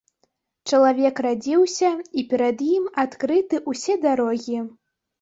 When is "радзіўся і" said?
1.25-2.25